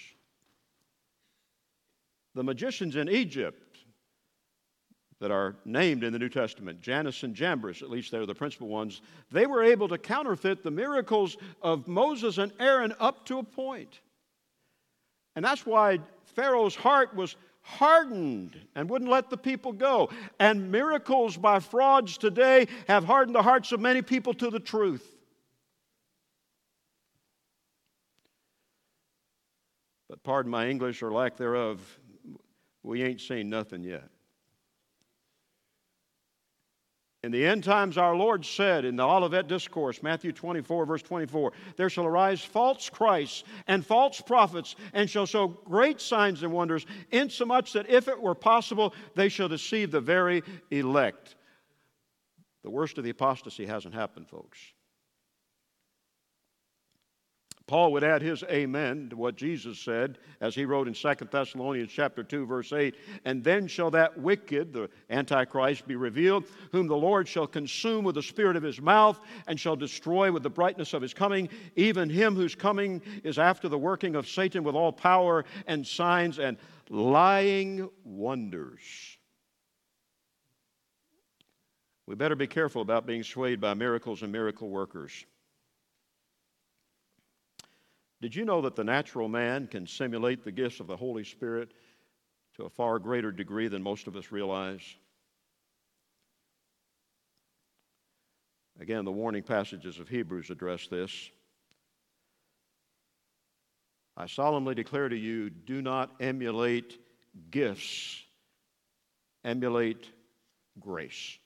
[2.35, 3.72] The magicians in Egypt
[5.23, 8.67] that are named in the New Testament, Jannes and Jambres, at least they're the principal
[8.67, 13.45] ones, they were able to counterfeit the miracles of Moses and Aaron up to a
[13.45, 14.01] point.
[15.37, 16.01] And that's why
[16.35, 20.11] Pharaoh's heart was hardened and wouldn't let the people go.
[20.41, 25.09] And miracles by frauds today have hardened the hearts of many people to the truth.
[30.11, 31.81] But pardon my English or lack thereof,
[32.83, 34.12] we ain't seen nothing yet.
[37.25, 41.53] In the end times, our Lord said in the Olivet Discourse, Matthew 24, verse 24,
[41.77, 46.85] there shall arise false Christs and false prophets, and shall show great signs and wonders,
[47.13, 51.37] insomuch that if it were possible, they shall deceive the very elect.
[52.65, 54.59] The worst of the apostasy hasn't happened, folks.
[57.73, 61.91] Paul would add his amen to what Jesus said as he wrote in 2 Thessalonians
[61.91, 66.95] chapter 2 verse 8, and then shall that wicked, the antichrist be revealed, whom the
[66.95, 70.93] Lord shall consume with the spirit of his mouth and shall destroy with the brightness
[70.93, 74.93] of his coming, even him whose coming is after the working of Satan with all
[74.93, 76.59] power and signs and
[76.91, 79.17] lying wonders.
[82.05, 85.25] We better be careful about being swayed by miracles and miracle workers.
[88.23, 91.73] Did you know that the natural man can simulate the gifts of the Holy Spirit
[92.55, 94.81] to a far greater degree than most of us realize?
[98.81, 101.31] Again, the warning passages of Hebrews address this.
[104.17, 107.01] I solemnly declare to you do not emulate
[107.51, 108.23] gifts,
[109.45, 110.09] emulate
[110.79, 111.39] grace.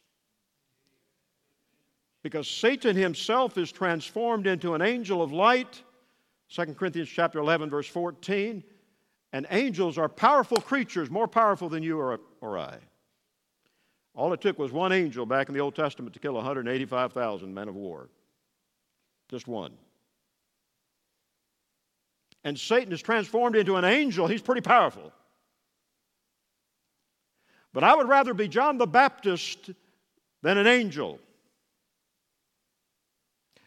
[2.22, 5.82] Because Satan himself is transformed into an angel of light
[6.48, 8.62] 2 Corinthians chapter 11 verse 14,
[9.32, 12.78] and angels are powerful creatures, more powerful than you or, or I.
[14.14, 17.68] All it took was one angel back in the Old Testament to kill 185,000 men
[17.68, 18.08] of war.
[19.28, 19.72] Just one.
[22.44, 24.26] And Satan is transformed into an angel.
[24.26, 25.12] He's pretty powerful.
[27.74, 29.70] But I would rather be John the Baptist
[30.42, 31.18] than an angel.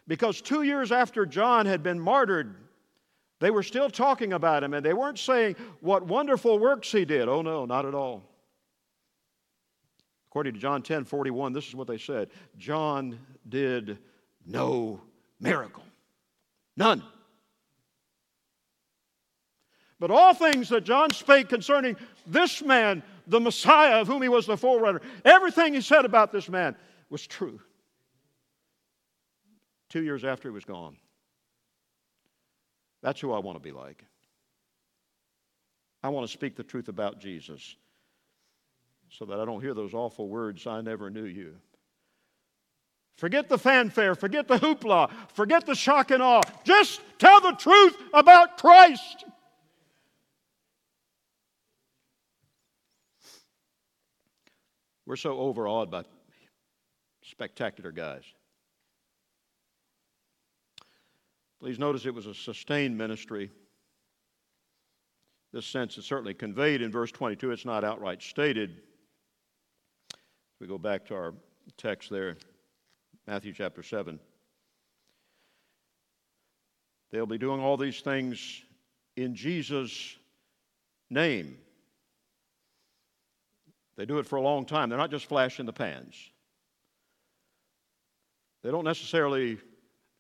[0.08, 2.56] Because two years after John had been martyred
[3.40, 7.28] they were still talking about him and they weren't saying what wonderful works he did.
[7.28, 8.24] Oh, no, not at all.
[10.30, 13.98] According to John 10 41, this is what they said John did
[14.46, 15.02] no
[15.40, 15.84] miracle.
[16.78, 17.04] None.
[20.00, 24.46] But all things that John spake concerning this man, the Messiah of whom he was
[24.46, 26.76] the forerunner, everything he said about this man
[27.10, 27.60] was true.
[29.90, 30.96] Two years after he was gone.
[33.02, 34.04] That's who I want to be like.
[36.04, 37.76] I want to speak the truth about Jesus
[39.10, 41.56] so that I don't hear those awful words, I never knew you.
[43.16, 46.42] Forget the fanfare, forget the hoopla, forget the shock and awe.
[46.64, 49.26] Just tell the truth about Christ.
[55.06, 56.04] We're so overawed by
[57.24, 58.24] spectacular guys.
[61.60, 63.52] Please notice it was a sustained ministry.
[65.52, 67.52] This sense is certainly conveyed in verse 22.
[67.52, 68.78] It's not outright stated.
[70.60, 71.34] We go back to our
[71.78, 72.38] text there,
[73.28, 74.20] Matthew chapter 7.
[77.12, 78.62] They'll be doing all these things
[79.18, 80.16] in Jesus'
[81.10, 81.58] name.
[83.98, 84.90] They do it for a long time.
[84.90, 86.16] They're not just flash in the pans.
[88.64, 89.58] They don't necessarily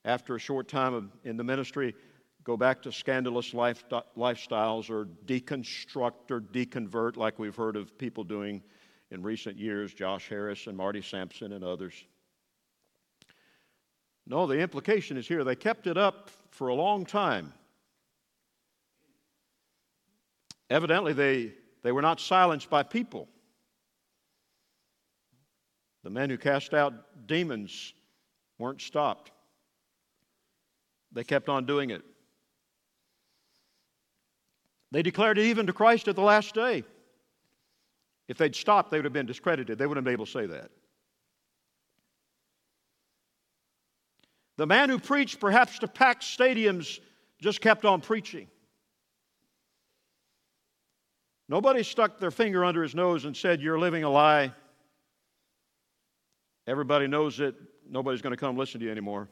[0.06, 1.96] after a short time of, in the ministry,
[2.44, 3.84] go back to scandalous life,
[4.18, 8.62] lifestyles or deconstruct or deconvert, like we've heard of people doing
[9.12, 11.94] in recent years, Josh Harris and Marty Sampson and others.
[14.28, 17.52] No, the implication is here they kept it up for a long time.
[20.70, 23.28] Evidently, they, they were not silenced by people.
[26.04, 27.94] The men who cast out demons
[28.60, 29.32] weren't stopped.
[31.12, 32.04] They kept on doing it.
[34.92, 36.84] They declared it even to Christ at the last day.
[38.28, 39.78] If they'd stopped, they would have been discredited.
[39.78, 40.72] They wouldn't have been able to say that.
[44.58, 47.00] The man who preached, perhaps to packed stadiums,
[47.42, 48.48] just kept on preaching.
[51.48, 54.54] Nobody stuck their finger under his nose and said, You're living a lie.
[56.68, 57.56] Everybody knows it.
[57.90, 59.30] Nobody's going to come listen to you anymore.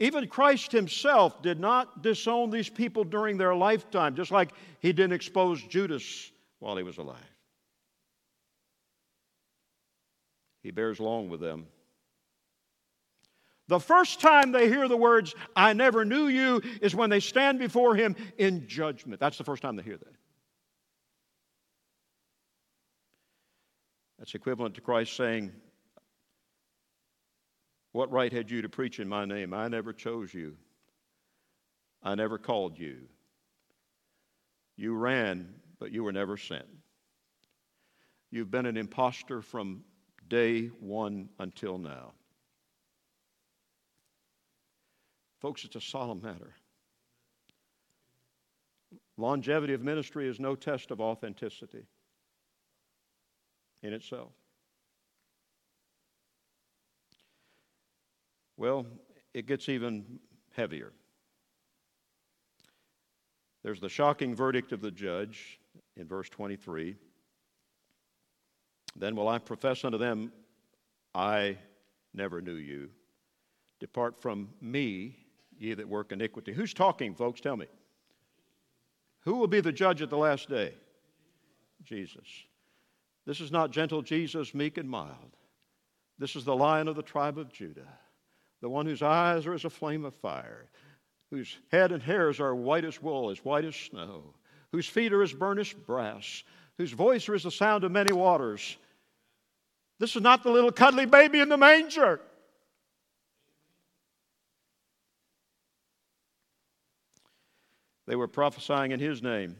[0.00, 5.12] Even Christ himself did not disown these people during their lifetime, just like he didn't
[5.12, 7.18] expose Judas while he was alive.
[10.62, 11.66] He bears long with them.
[13.68, 17.58] The first time they hear the words, I never knew you, is when they stand
[17.58, 19.20] before him in judgment.
[19.20, 20.14] That's the first time they hear that.
[24.18, 25.52] That's equivalent to Christ saying,
[27.92, 29.52] What right had you to preach in my name?
[29.52, 30.56] I never chose you,
[32.02, 33.08] I never called you.
[34.76, 36.66] You ran, but you were never sent.
[38.30, 39.84] You've been an impostor from
[40.28, 42.12] day one until now.
[45.40, 46.54] Folks, it's a solemn matter.
[49.16, 51.84] Longevity of ministry is no test of authenticity
[53.82, 54.32] in itself.
[58.60, 58.84] Well,
[59.32, 60.20] it gets even
[60.54, 60.92] heavier.
[63.62, 65.58] There's the shocking verdict of the judge
[65.96, 66.94] in verse 23.
[68.96, 70.30] Then will I profess unto them,
[71.14, 71.56] I
[72.12, 72.90] never knew you.
[73.78, 75.16] Depart from me,
[75.58, 76.52] ye that work iniquity.
[76.52, 77.40] Who's talking, folks?
[77.40, 77.66] Tell me.
[79.20, 80.74] Who will be the judge at the last day?
[81.82, 82.28] Jesus.
[83.24, 85.34] This is not gentle Jesus, meek and mild.
[86.18, 87.88] This is the lion of the tribe of Judah,
[88.60, 90.68] the one whose eyes are as a flame of fire,
[91.30, 94.34] whose head and hairs are white as wool, as white as snow,
[94.72, 96.42] whose feet are as burnished brass,
[96.76, 98.76] whose voice is the sound of many waters.
[99.98, 102.20] This is not the little cuddly baby in the manger.
[108.06, 109.56] They were prophesying in his name.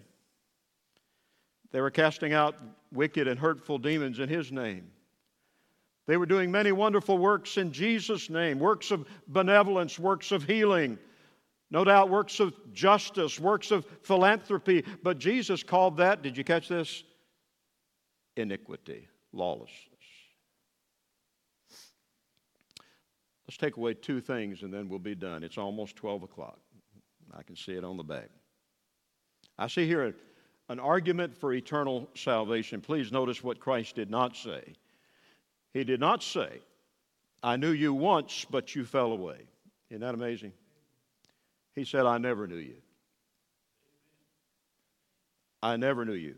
[1.70, 2.56] They were casting out
[2.92, 4.90] wicked and hurtful demons in his name.
[6.10, 10.98] They were doing many wonderful works in Jesus' name works of benevolence, works of healing,
[11.70, 14.84] no doubt works of justice, works of philanthropy.
[15.04, 17.04] But Jesus called that, did you catch this?
[18.36, 19.70] Iniquity, lawlessness.
[23.46, 25.44] Let's take away two things and then we'll be done.
[25.44, 26.58] It's almost 12 o'clock.
[27.32, 28.30] I can see it on the back.
[29.56, 30.12] I see here
[30.68, 32.80] an argument for eternal salvation.
[32.80, 34.74] Please notice what Christ did not say.
[35.72, 36.60] He did not say,
[37.42, 39.38] I knew you once, but you fell away.
[39.90, 40.52] Isn't that amazing?
[41.74, 42.76] He said, I never knew you.
[45.62, 46.36] I never knew you.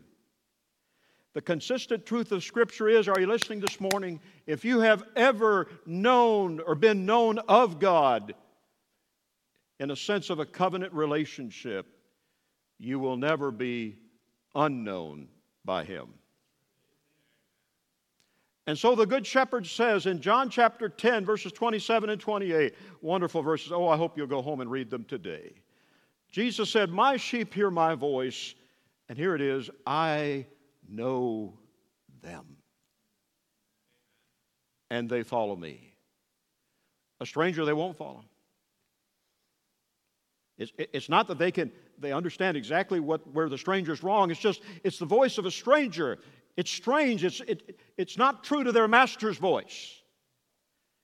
[1.33, 4.19] The consistent truth of Scripture is are you listening this morning?
[4.45, 8.35] If you have ever known or been known of God
[9.79, 11.87] in a sense of a covenant relationship,
[12.77, 13.97] you will never be
[14.53, 15.27] unknown
[15.65, 16.13] by him.
[18.65, 23.41] And so the Good Shepherd says in John chapter 10, verses 27 and 28, wonderful
[23.41, 23.71] verses.
[23.73, 25.53] Oh, I hope you'll go home and read them today.
[26.31, 28.55] Jesus said, My sheep hear my voice,
[29.09, 30.45] and here it is I
[30.87, 31.53] know
[32.21, 32.57] them,
[34.89, 35.93] and they follow me.
[37.19, 38.23] A stranger they won't follow.
[40.57, 44.31] It's, it's not that they can they understand exactly what, where the stranger's wrong.
[44.31, 46.19] It's just, it's the voice of a stranger.
[46.55, 47.23] It's strange.
[47.23, 49.99] It's, it, it's not true to their master's voice.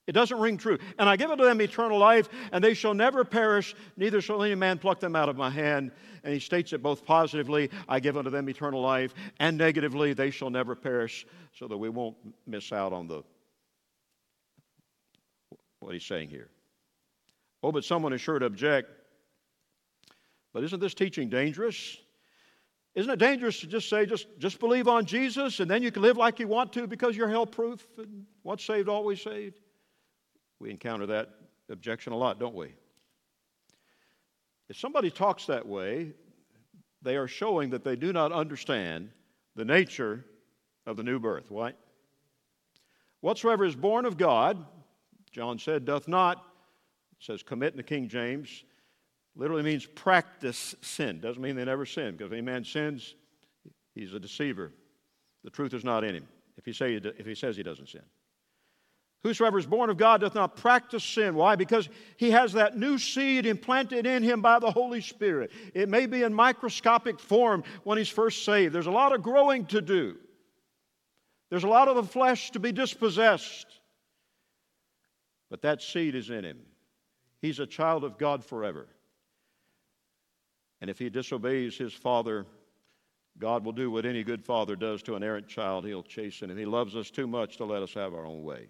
[0.08, 0.80] It doesn't ring true.
[0.97, 4.56] And I give unto them eternal life, and they shall never perish, neither shall any
[4.56, 5.91] man pluck them out of my hand.
[6.24, 10.32] And he states it both positively, I give unto them eternal life, and negatively, they
[10.32, 13.24] shall never perish, so that we won't miss out on the
[15.80, 16.50] what he's saying here.
[17.64, 18.89] Oh, but someone is sure to object.
[20.54, 21.97] But isn't this teaching dangerous?
[22.96, 26.02] Isn't it dangerous to just say, just, just believe on Jesus and then you can
[26.02, 29.60] live like you want to because you're hell proof and once saved, always saved?
[30.60, 31.30] We encounter that
[31.70, 32.74] objection a lot, don't we?
[34.70, 36.14] If somebody talks that way,
[37.02, 39.10] they are showing that they do not understand
[39.56, 40.26] the nature
[40.86, 41.50] of the new birth.
[41.50, 41.74] Why?
[43.22, 44.66] Whatsoever is born of God,
[45.32, 46.44] John said, doth not,
[47.20, 48.64] says commit in the King James,
[49.36, 51.20] literally means practice sin.
[51.20, 53.16] Doesn't mean they never sin, because if any man sins,
[53.96, 54.72] he's a deceiver.
[55.44, 56.28] The truth is not in him
[56.58, 58.02] if he, say, if he says he doesn't sin.
[59.24, 61.36] Whosoever is born of God doth not practice sin.
[61.36, 61.56] Why?
[61.56, 65.52] Because he has that new seed implanted in him by the Holy Spirit.
[65.74, 68.74] It may be in microscopic form when he's first saved.
[68.74, 70.16] There's a lot of growing to do,
[71.50, 73.68] there's a lot of the flesh to be dispossessed.
[75.50, 76.60] But that seed is in him.
[77.42, 78.88] He's a child of God forever.
[80.82, 82.46] And if he disobeys his father,
[83.38, 85.86] God will do what any good father does to an errant child.
[85.86, 86.58] He'll chasten him.
[86.58, 88.68] He loves us too much to let us have our own way.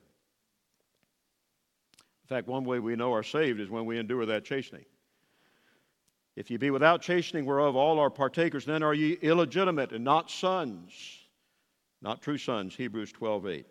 [2.24, 4.86] In fact, one way we know are saved is when we endure that chastening.
[6.36, 10.30] If ye be without chastening, whereof all are partakers, then are ye illegitimate and not
[10.30, 10.93] sons,
[12.01, 12.76] not true sons.
[12.76, 13.66] Hebrews 12 8.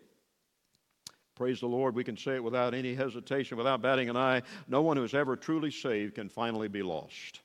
[1.35, 4.41] Praise the Lord, we can say it without any hesitation, without batting an eye.
[4.67, 7.39] No one who is ever truly saved can finally be lost.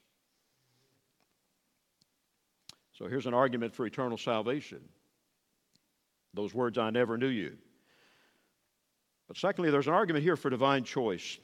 [2.97, 4.81] So here's an argument for eternal salvation.
[6.33, 7.57] Those words, I never knew you.
[9.29, 11.39] But secondly, there's an argument here for divine choice.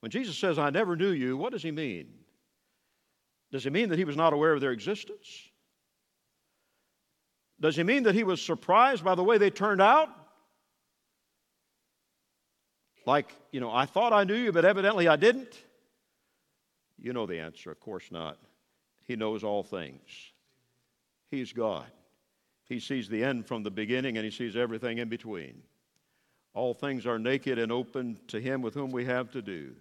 [0.00, 2.08] When Jesus says, I never knew you, what does he mean?
[3.52, 5.50] Does he mean that he was not aware of their existence?
[7.60, 10.10] Does he mean that he was surprised by the way they turned out?
[13.06, 15.56] Like, you know, I thought I knew you, but evidently I didn't?
[16.98, 18.36] You know the answer, of course not.
[19.06, 20.00] He knows all things.
[21.30, 21.86] He's God.
[22.64, 25.62] He sees the end from the beginning and he sees everything in between.
[26.54, 29.72] All things are naked and open to him with whom we have to do.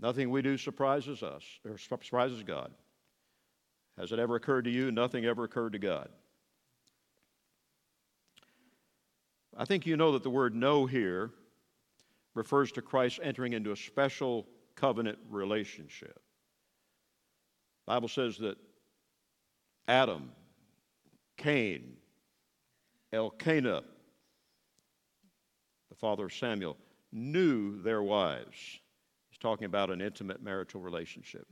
[0.00, 2.72] Nothing we do surprises us or surprises God.
[3.98, 4.90] Has it ever occurred to you?
[4.90, 6.08] Nothing ever occurred to God.
[9.56, 11.30] I think you know that the word know here
[12.34, 16.20] refers to Christ entering into a special covenant relationship.
[17.86, 18.56] Bible says that
[19.88, 20.30] Adam,
[21.36, 21.96] Cain,
[23.12, 23.82] Elkanah,
[25.88, 26.76] the father of Samuel,
[27.12, 28.80] knew their wives.
[29.30, 31.46] He's talking about an intimate marital relationship.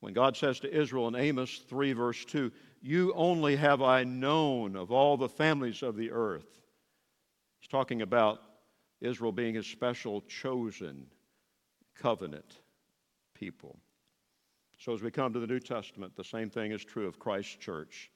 [0.00, 4.76] When God says to Israel in Amos 3, verse 2, You only have I known
[4.76, 6.46] of all the families of the earth.
[7.58, 8.40] He's talking about
[9.00, 11.06] Israel being his special, chosen
[11.96, 12.60] covenant
[13.34, 13.78] people.
[14.78, 17.56] So as we come to the New Testament, the same thing is true of Christ's
[17.56, 18.10] church.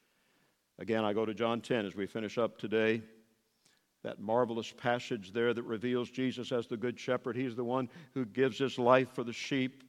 [0.78, 3.02] Again, I go to John 10 as we finish up today.
[4.02, 7.36] That marvelous passage there that reveals Jesus as the Good Shepherd.
[7.36, 9.84] He's the one who gives his life for the sheep.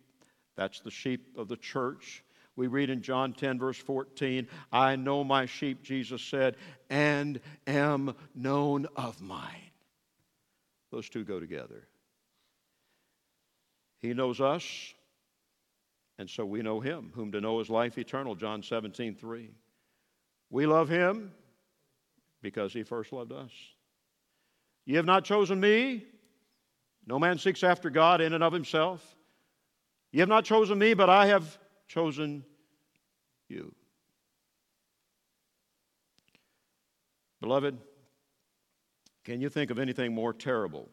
[0.58, 2.24] That's the sheep of the church.
[2.58, 6.58] We read in John 10, verse 14, I know my sheep, Jesus said,
[6.90, 9.72] and am known of mine.
[10.92, 11.88] Those two go together.
[14.00, 14.94] He knows us,
[16.22, 17.12] and so we know him.
[17.16, 19.50] Whom to know is life eternal, John 17, 3.
[20.52, 21.32] We love him
[22.44, 23.50] because he first loved us.
[24.86, 26.06] Ye have not chosen me.
[27.08, 29.04] No man seeks after God in and of himself.
[30.12, 31.58] You have not chosen me, but I have
[31.88, 32.46] chosen
[33.50, 33.74] you.
[37.40, 37.76] Beloved,
[39.24, 40.88] can you think of anything more terrible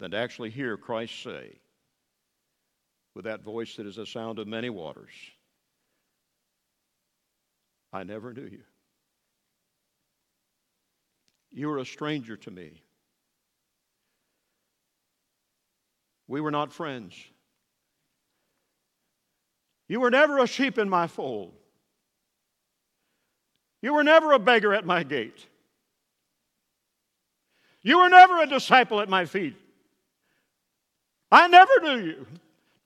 [0.00, 1.60] than to actually hear Christ say,
[3.14, 5.12] with that voice that is the sound of many waters,
[7.92, 8.62] I never knew you.
[11.50, 12.82] You were a stranger to me.
[16.26, 17.14] We were not friends.
[19.88, 21.52] You were never a sheep in my fold.
[23.82, 25.46] You were never a beggar at my gate.
[27.82, 29.56] You were never a disciple at my feet.
[31.30, 32.26] I never knew you.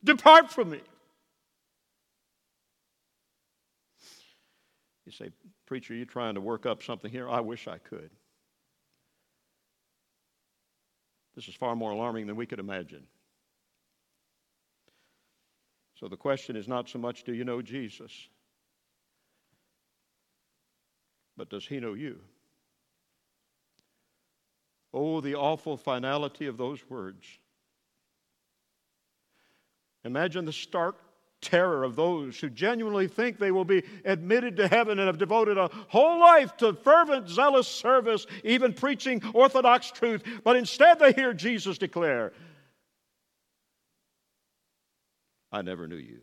[0.07, 0.81] Depart from me.
[5.05, 5.31] You say,
[5.67, 7.29] Preacher, you're trying to work up something here?
[7.29, 8.11] I wish I could.
[11.35, 13.03] This is far more alarming than we could imagine.
[16.01, 18.13] So the question is not so much do you know Jesus,
[21.37, 22.21] but does he know you?
[24.95, 27.27] Oh, the awful finality of those words.
[30.07, 30.97] Imagine the stark
[31.43, 35.59] terror of those who genuinely think they will be admitted to heaven and have devoted
[35.59, 41.35] a whole life to fervent, zealous service, even preaching orthodox truth, but instead they hear
[41.35, 42.33] Jesus declare,
[45.51, 46.21] I never knew you.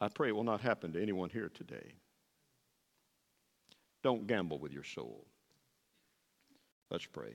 [0.00, 1.94] I pray it will not happen to anyone here today.
[4.04, 5.26] Don't gamble with your soul.
[6.92, 7.34] Let's pray.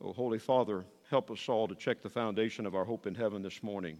[0.00, 3.42] Oh, Holy Father, help us all to check the foundation of our hope in heaven
[3.42, 3.98] this morning,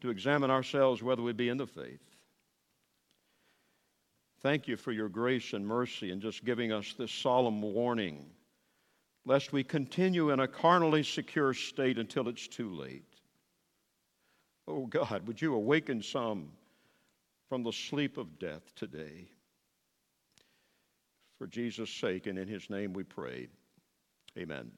[0.00, 2.00] to examine ourselves whether we be in the faith.
[4.40, 8.24] Thank you for your grace and mercy in just giving us this solemn warning
[9.26, 13.04] lest we continue in a carnally secure state until it's too late.
[14.66, 16.52] Oh God, would you awaken some
[17.48, 19.28] from the sleep of death today?
[21.38, 23.48] For Jesus' sake and in his name we pray.
[24.38, 24.70] Amen.